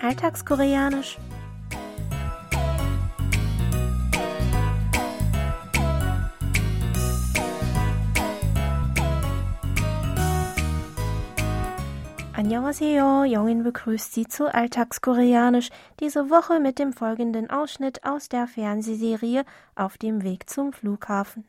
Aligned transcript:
Alltagskoreanisch. 0.00 1.18
Annyeonghaseyo, 12.34 13.24
Jongin 13.24 13.62
begrüßt 13.62 14.12
Sie 14.12 14.28
zu 14.28 14.52
Alltagskoreanisch, 14.52 15.70
diese 16.00 16.28
Woche 16.28 16.60
mit 16.60 16.78
dem 16.78 16.92
folgenden 16.92 17.48
Ausschnitt 17.48 18.04
aus 18.04 18.28
der 18.28 18.46
Fernsehserie 18.46 19.44
Auf 19.74 19.96
dem 19.96 20.22
Weg 20.22 20.50
zum 20.50 20.74
Flughafen. 20.74 21.44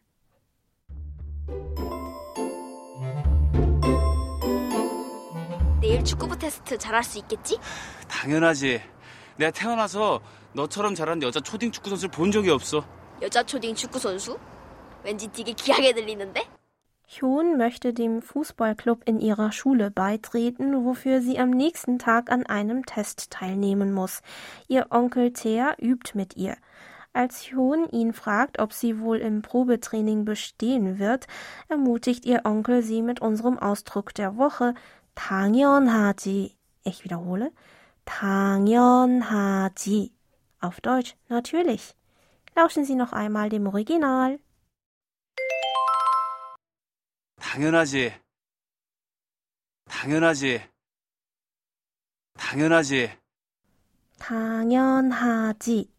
내일 5.96 6.04
축구부 6.04 6.38
테스트 6.38 6.78
잘할 6.78 7.02
수 7.02 7.18
있겠지? 7.18 7.58
당연하지. 8.08 8.80
내가 9.36 9.50
태어나서 9.50 10.20
너처럼 10.54 10.94
잘하는 10.94 11.22
여자 11.22 11.40
초딩 11.40 11.72
축구 11.72 11.90
선수를 11.90 12.10
본 12.10 12.30
적이 12.30 12.50
없어. 12.50 12.84
여자 13.20 13.42
초딩 13.42 13.74
축구 13.74 13.98
선수? 13.98 14.38
왠지 15.04 15.28
되게 15.28 15.52
귀하게 15.52 15.92
들리는데? 15.92 16.42
Hyun 17.08 17.56
möchte 17.58 17.92
dem 17.92 18.22
Fußballclub 18.22 19.02
in 19.04 19.20
ihrer 19.20 19.52
Schule 19.52 19.90
beitreten, 19.90 20.84
wofür 20.86 21.20
sie 21.20 21.38
am 21.38 21.50
nächsten 21.50 21.98
Tag 21.98 22.32
an 22.32 22.46
einem 22.46 22.86
Test 22.86 23.30
teilnehmen 23.30 23.92
muss. 23.92 24.22
Ihr 24.66 24.86
Onkel 24.90 25.32
Thea 25.32 25.74
übt 25.78 26.12
mit 26.14 26.36
ihr. 26.36 26.56
Als 27.12 27.50
Hyun 27.50 27.86
ihn 27.90 28.14
fragt, 28.14 28.58
ob 28.58 28.72
sie 28.72 28.98
wohl 28.98 29.18
im 29.18 29.42
Probetraining 29.42 30.24
bestehen 30.24 30.98
wird, 30.98 31.26
ermutigt 31.68 32.24
ihr 32.24 32.42
Onkel 32.44 32.82
sie 32.82 33.02
mit 33.02 33.20
unserem 33.20 33.58
Ausdruck 33.58 34.14
der 34.14 34.38
Woche 34.38 34.72
당연하지. 35.16 36.56
Ich 36.84 37.04
wiederhole. 37.04 37.52
당연하지. 38.04 40.12
Auf 40.60 40.80
Deutsch 40.80 41.16
natürlich. 41.28 41.94
Lauschen 42.54 42.84
Sie 42.84 42.94
noch 42.94 43.12
einmal 43.12 43.48
dem 43.48 43.66
Original. 43.66 44.38
당연하지. 47.40 48.12
당연하지. 49.88 50.62
당연하지. 52.38 53.10
당연하지. 54.18 55.90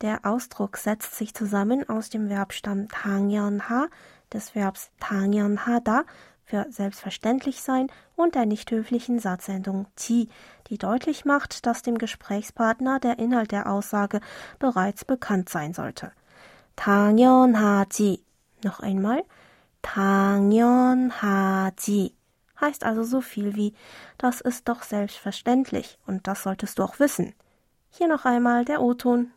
Der 0.00 0.20
Ausdruck 0.24 0.76
setzt 0.76 1.14
sich 1.14 1.32
zusammen 1.32 1.88
aus 1.88 2.10
dem 2.10 2.28
Verbstamm 2.28 2.88
당연하, 2.88 3.88
des 4.32 4.54
Verbs 4.54 4.90
당연하다 5.00 6.04
für 6.46 6.66
selbstverständlich 6.70 7.62
sein 7.62 7.88
und 8.16 8.34
der 8.34 8.46
nicht 8.46 8.70
höflichen 8.70 9.18
Satzendung 9.18 9.86
지, 9.96 10.28
die 10.68 10.78
deutlich 10.78 11.24
macht, 11.24 11.66
dass 11.66 11.82
dem 11.82 11.98
Gesprächspartner 11.98 13.00
der 13.00 13.18
Inhalt 13.18 13.52
der 13.52 13.70
Aussage 13.70 14.20
bereits 14.58 15.04
bekannt 15.04 15.48
sein 15.48 15.72
sollte. 15.72 16.12
당연하지. 16.76 18.22
Noch 18.64 18.80
einmal. 18.80 19.24
당연하지 19.82 21.02
heißt 22.60 22.84
also 22.84 23.02
so 23.02 23.20
viel 23.20 23.56
wie 23.56 23.74
das 24.18 24.40
ist 24.40 24.68
doch 24.68 24.82
selbstverständlich 24.82 25.98
und 26.06 26.26
das 26.28 26.44
solltest 26.44 26.78
du 26.78 26.84
auch 26.84 26.98
wissen. 27.00 27.34
Hier 27.90 28.08
noch 28.08 28.24
einmal 28.24 28.64
der 28.64 28.80
O-Ton. 28.80 29.32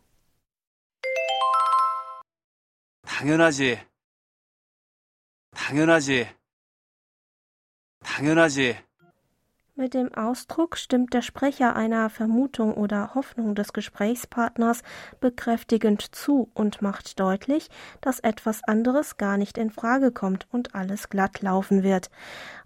당연하지. 3.06 3.80
당연하지. 5.54 6.28
당연하지. 8.10 8.76
Mit 9.78 9.92
dem 9.92 10.14
Ausdruck 10.14 10.78
stimmt 10.78 11.12
der 11.12 11.20
Sprecher 11.20 11.76
einer 11.76 12.08
Vermutung 12.08 12.72
oder 12.72 13.14
Hoffnung 13.14 13.54
des 13.54 13.74
Gesprächspartners 13.74 14.82
bekräftigend 15.20 16.14
zu 16.14 16.50
und 16.54 16.80
macht 16.80 17.20
deutlich, 17.20 17.68
dass 18.00 18.20
etwas 18.20 18.64
anderes 18.64 19.18
gar 19.18 19.36
nicht 19.36 19.58
in 19.58 19.70
Frage 19.70 20.12
kommt 20.12 20.46
und 20.50 20.74
alles 20.74 21.10
glatt 21.10 21.42
laufen 21.42 21.82
wird. 21.82 22.08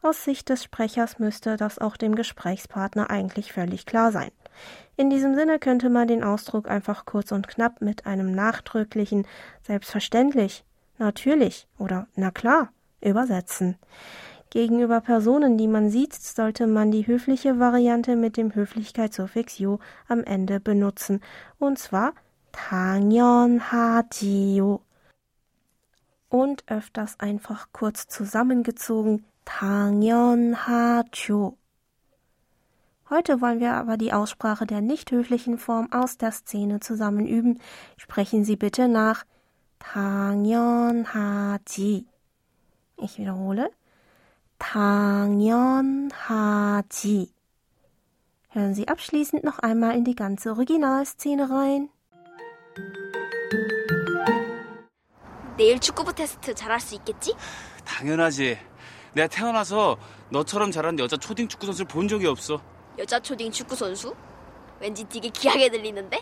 Aus 0.02 0.22
Sicht 0.22 0.50
des 0.50 0.62
Sprechers 0.62 1.18
müsste 1.18 1.56
das 1.56 1.80
auch 1.80 1.96
dem 1.96 2.14
Gesprächspartner 2.14 3.10
eigentlich 3.10 3.52
völlig 3.52 3.86
klar 3.86 4.12
sein. 4.12 4.30
In 4.96 5.10
diesem 5.10 5.34
Sinne 5.34 5.58
könnte 5.58 5.90
man 5.90 6.06
den 6.06 6.22
Ausdruck 6.22 6.70
einfach 6.70 7.06
kurz 7.06 7.32
und 7.32 7.48
knapp 7.48 7.80
mit 7.80 8.06
einem 8.06 8.32
nachdrücklichen 8.36 9.26
Selbstverständlich, 9.66 10.64
natürlich 10.98 11.66
oder 11.76 12.06
na 12.14 12.30
klar 12.30 12.68
übersetzen. 13.00 13.78
Gegenüber 14.54 15.00
Personen, 15.00 15.56
die 15.56 15.68
man 15.68 15.90
sieht, 15.90 16.14
sollte 16.14 16.66
man 16.66 16.90
die 16.90 17.06
höfliche 17.06 17.58
Variante 17.58 18.16
mit 18.16 18.36
dem 18.36 18.54
Höflichkeitssuffix 18.54 19.58
요 19.60 19.78
am 20.08 20.22
Ende 20.24 20.60
benutzen, 20.60 21.22
und 21.58 21.78
zwar 21.78 22.12
당연하지요. 22.52 24.80
Und 26.28 26.64
öfters 26.68 27.18
einfach 27.18 27.68
kurz 27.72 28.08
zusammengezogen 28.08 29.24
당연하죠. 29.44 31.56
Heute 33.08 33.40
wollen 33.40 33.58
wir 33.58 33.72
aber 33.74 33.96
die 33.96 34.12
Aussprache 34.12 34.66
der 34.66 34.80
nicht 34.80 35.10
höflichen 35.10 35.58
Form 35.58 35.90
aus 35.90 36.16
der 36.16 36.30
Szene 36.30 36.78
zusammen 36.78 37.26
üben. 37.26 37.58
Sprechen 37.96 38.44
Sie 38.44 38.54
bitte 38.54 38.86
nach 38.86 39.24
당연하지. 39.80 42.06
Ich 42.98 43.18
wiederhole. 43.18 43.72
당연하지. 44.57 46.01
Hören 48.53 48.73
Sie 48.73 48.87
abschließend 48.87 49.43
noch 49.43 49.59
einmal 49.59 49.95
in 49.95 50.05
die 50.05 50.15
ganze 50.15 50.51
Originalszene 50.51 51.49
rein. 51.49 51.89
내일 55.57 55.79
축구부 55.79 56.13
테스트 56.13 56.53
잘할 56.53 56.79
수 56.79 56.95
있겠지? 56.95 57.33
당연하지. 57.85 58.57
내가 59.13 59.27
태어나서 59.27 59.97
너처럼 60.29 60.71
잘하는 60.71 60.99
여자 60.99 61.17
초딩 61.17 61.47
축구 61.47 61.65
선수를 61.67 61.87
본 61.87 62.07
적이 62.07 62.27
없어. 62.27 62.61
여자 62.97 63.19
초딩 63.19 63.51
축구 63.51 63.75
선수? 63.75 64.15
왠지 64.79 65.03
되게 65.05 65.29
귀하게 65.29 65.69
들리는데? 65.69 66.21